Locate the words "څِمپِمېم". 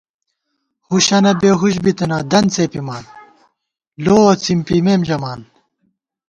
4.43-5.01